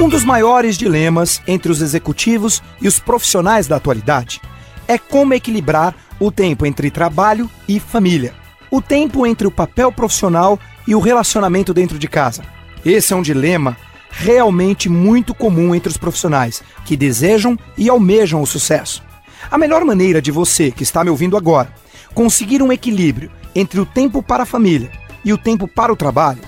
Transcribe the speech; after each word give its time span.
Um 0.00 0.08
dos 0.08 0.24
maiores 0.24 0.78
dilemas 0.78 1.42
entre 1.46 1.70
os 1.70 1.82
executivos 1.82 2.62
e 2.80 2.88
os 2.88 2.98
profissionais 2.98 3.66
da 3.66 3.76
atualidade 3.76 4.40
é 4.88 4.96
como 4.96 5.34
equilibrar 5.34 5.94
o 6.18 6.32
tempo 6.32 6.64
entre 6.64 6.90
trabalho 6.90 7.50
e 7.68 7.78
família, 7.78 8.32
o 8.70 8.80
tempo 8.80 9.26
entre 9.26 9.46
o 9.46 9.50
papel 9.50 9.92
profissional 9.92 10.58
e 10.88 10.94
o 10.94 11.00
relacionamento 11.00 11.74
dentro 11.74 11.98
de 11.98 12.08
casa. 12.08 12.42
Esse 12.82 13.12
é 13.12 13.16
um 13.16 13.20
dilema 13.20 13.76
realmente 14.10 14.88
muito 14.88 15.34
comum 15.34 15.74
entre 15.74 15.90
os 15.90 15.98
profissionais 15.98 16.62
que 16.86 16.96
desejam 16.96 17.58
e 17.76 17.90
almejam 17.90 18.40
o 18.40 18.46
sucesso. 18.46 19.02
A 19.50 19.58
melhor 19.58 19.84
maneira 19.84 20.22
de 20.22 20.30
você, 20.30 20.70
que 20.70 20.82
está 20.82 21.04
me 21.04 21.10
ouvindo 21.10 21.36
agora, 21.36 21.74
conseguir 22.14 22.62
um 22.62 22.72
equilíbrio 22.72 23.30
entre 23.54 23.78
o 23.78 23.84
tempo 23.84 24.22
para 24.22 24.44
a 24.44 24.46
família 24.46 24.90
e 25.22 25.30
o 25.30 25.36
tempo 25.36 25.68
para 25.68 25.92
o 25.92 25.96
trabalho 25.96 26.40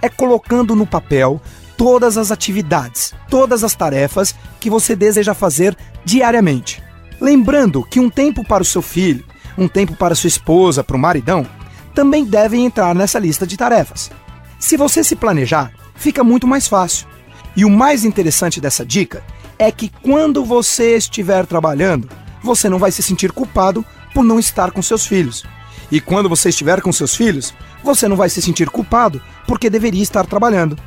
é 0.00 0.08
colocando 0.08 0.76
no 0.76 0.86
papel 0.86 1.40
todas 1.82 2.16
as 2.16 2.30
atividades, 2.30 3.12
todas 3.28 3.64
as 3.64 3.74
tarefas 3.74 4.36
que 4.60 4.70
você 4.70 4.94
deseja 4.94 5.34
fazer 5.34 5.76
diariamente. 6.04 6.80
Lembrando 7.20 7.82
que 7.82 7.98
um 7.98 8.08
tempo 8.08 8.44
para 8.44 8.62
o 8.62 8.64
seu 8.64 8.80
filho, 8.80 9.24
um 9.58 9.66
tempo 9.66 9.96
para 9.96 10.14
sua 10.14 10.28
esposa, 10.28 10.84
para 10.84 10.94
o 10.94 10.98
maridão, 10.98 11.44
também 11.92 12.24
devem 12.24 12.64
entrar 12.64 12.94
nessa 12.94 13.18
lista 13.18 13.44
de 13.44 13.56
tarefas. 13.56 14.12
Se 14.60 14.76
você 14.76 15.02
se 15.02 15.16
planejar, 15.16 15.72
fica 15.96 16.22
muito 16.22 16.46
mais 16.46 16.68
fácil. 16.68 17.08
E 17.56 17.64
o 17.64 17.70
mais 17.70 18.04
interessante 18.04 18.60
dessa 18.60 18.86
dica 18.86 19.20
é 19.58 19.72
que 19.72 19.88
quando 19.88 20.44
você 20.44 20.96
estiver 20.96 21.46
trabalhando, 21.46 22.08
você 22.44 22.68
não 22.68 22.78
vai 22.78 22.92
se 22.92 23.02
sentir 23.02 23.32
culpado 23.32 23.84
por 24.14 24.22
não 24.22 24.38
estar 24.38 24.70
com 24.70 24.80
seus 24.82 25.04
filhos. 25.04 25.42
E 25.90 26.00
quando 26.00 26.28
você 26.28 26.50
estiver 26.50 26.80
com 26.80 26.92
seus 26.92 27.16
filhos, 27.16 27.52
você 27.82 28.06
não 28.06 28.14
vai 28.14 28.28
se 28.28 28.40
sentir 28.40 28.70
culpado 28.70 29.20
porque 29.48 29.68
deveria 29.68 30.04
estar 30.04 30.24
trabalhando. 30.26 30.78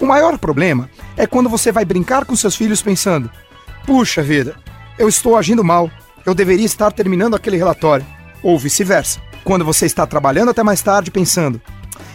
O 0.00 0.06
maior 0.06 0.38
problema 0.38 0.88
é 1.16 1.26
quando 1.26 1.48
você 1.48 1.72
vai 1.72 1.84
brincar 1.84 2.24
com 2.24 2.36
seus 2.36 2.54
filhos 2.54 2.82
pensando: 2.82 3.30
puxa 3.84 4.22
vida, 4.22 4.54
eu 4.98 5.08
estou 5.08 5.36
agindo 5.36 5.64
mal, 5.64 5.90
eu 6.24 6.34
deveria 6.34 6.66
estar 6.66 6.92
terminando 6.92 7.34
aquele 7.34 7.56
relatório. 7.56 8.06
Ou 8.42 8.58
vice-versa. 8.58 9.20
Quando 9.42 9.64
você 9.64 9.86
está 9.86 10.06
trabalhando 10.06 10.50
até 10.50 10.62
mais 10.62 10.82
tarde 10.82 11.10
pensando: 11.10 11.60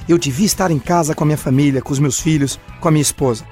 eu 0.07 0.17
devia 0.17 0.45
estar 0.45 0.71
em 0.71 0.79
casa 0.79 1.13
com 1.13 1.23
a 1.23 1.27
minha 1.27 1.37
família, 1.37 1.81
com 1.81 1.91
os 1.91 1.99
meus 1.99 2.19
filhos, 2.19 2.59
com 2.79 2.87
a 2.87 2.91
minha 2.91 3.01
esposa. 3.01 3.45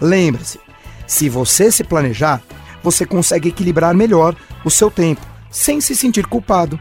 Lembre-se, 0.00 0.60
se 1.06 1.28
você 1.28 1.70
se 1.70 1.84
planejar, 1.84 2.42
você 2.82 3.06
consegue 3.06 3.48
equilibrar 3.48 3.94
melhor 3.94 4.34
o 4.64 4.70
seu 4.70 4.90
tempo, 4.90 5.20
sem 5.50 5.80
se 5.80 5.94
sentir 5.94 6.26
culpado. 6.26 6.78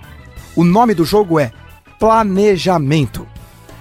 O 0.56 0.64
nome 0.64 0.94
do 0.94 1.06
jogo 1.06 1.40
é 1.40 1.52
Planejamento. 2.00 3.28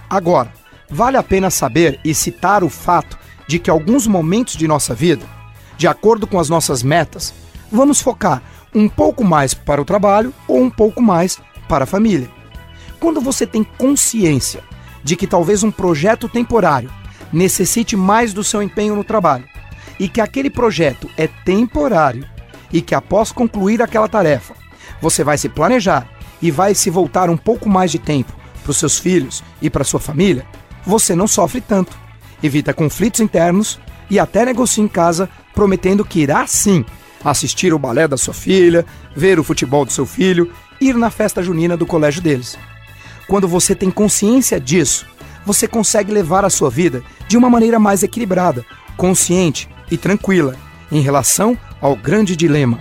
Agora, 0.09 0.53
vale 0.91 1.17
a 1.17 1.23
pena 1.23 1.51
saber 1.51 2.01
e 2.05 2.15
citar 2.15 2.65
o 2.65 2.69
fato 2.69 3.19
de 3.47 3.59
que 3.59 3.71
alguns 3.71 4.07
momentos 4.07 4.57
de 4.57 4.67
nossa 4.67 4.95
vida, 4.95 5.25
de 5.77 5.87
acordo 5.87 6.27
com 6.27 6.39
as 6.39 6.49
nossas 6.49 6.83
metas, 6.83 7.33
vamos 7.71 8.01
focar 8.01 8.43
um 8.75 8.89
pouco 8.89 9.25
mais 9.25 9.55
para 9.55 9.81
o 9.81 9.85
trabalho 9.85 10.35
ou 10.47 10.61
um 10.63 10.71
pouco 10.71 11.01
mais 11.01 11.39
para 11.69 11.85
a 11.85 11.87
família. 11.87 12.29
Quando 12.99 13.21
você 13.21 13.47
tem 13.47 13.65
consciência 13.65 14.63
de 15.03 15.17
que 15.17 15.27
talvez 15.27 15.63
um 15.63 15.71
projeto 15.71 16.29
temporário 16.29 16.91
necessite 17.33 17.97
mais 17.97 18.33
do 18.33 18.45
seu 18.45 18.63
empenho 18.63 18.95
no 18.95 19.05
trabalho 19.05 19.49
e 19.99 20.09
que 20.09 20.21
aquele 20.21 20.51
projeto 20.51 21.09
é 21.17 21.27
temporário 21.27 22.27
e 22.73 22.81
que 22.83 22.95
após 22.95 23.33
concluir 23.33 23.83
aquela 23.83 24.09
tarefa, 24.09 24.55
você 25.01 25.25
vai 25.25 25.39
se 25.39 25.49
planejar 25.49 26.07
e 26.43 26.51
vai 26.51 26.75
se 26.75 26.91
voltar 26.91 27.31
um 27.31 27.37
pouco 27.37 27.69
mais 27.69 27.91
de 27.91 27.99
tempo 27.99 28.33
para 28.63 28.71
os 28.71 28.77
seus 28.77 28.99
filhos 28.99 29.43
e 29.61 29.71
para 29.71 29.85
sua 29.85 30.01
família, 30.01 30.47
você 30.85 31.15
não 31.15 31.27
sofre 31.27 31.61
tanto. 31.61 31.97
Evita 32.43 32.73
conflitos 32.73 33.21
internos 33.21 33.79
e 34.11 34.19
até 34.19 34.45
negocia 34.45 34.83
em 34.83 34.89
casa 34.89 35.29
prometendo 35.55 36.05
que 36.05 36.21
irá 36.21 36.47
sim 36.47 36.85
assistir 37.25 37.73
o 37.73 37.79
balé 37.79 38.09
da 38.09 38.17
sua 38.17 38.33
filha, 38.33 38.85
ver 39.15 39.39
o 39.39 39.45
futebol 39.45 39.85
do 39.85 39.93
seu 39.93 40.07
filho, 40.07 40.51
ir 40.81 40.95
na 40.95 41.11
festa 41.11 41.43
junina 41.43 41.77
do 41.77 41.87
colégio 41.87 42.23
deles. 42.23 42.59
Quando 43.29 43.47
você 43.47 43.75
tem 43.75 43.91
consciência 43.91 44.59
disso, 44.59 45.07
você 45.45 45.69
consegue 45.69 46.13
levar 46.13 46.45
a 46.45 46.51
sua 46.51 46.71
vida 46.71 47.03
de 47.29 47.37
uma 47.37 47.51
maneira 47.51 47.79
mais 47.79 48.03
equilibrada, 48.03 48.65
consciente 48.97 49.69
e 49.91 49.97
tranquila 49.97 50.57
em 50.91 51.01
relação 51.01 51.57
ao 51.81 51.95
grande 51.95 52.35
dilema: 52.35 52.81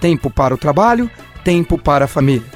tempo 0.00 0.30
para 0.30 0.54
o 0.54 0.58
trabalho, 0.58 1.10
tempo 1.44 1.78
para 1.78 2.04
a 2.04 2.08
família. 2.08 2.55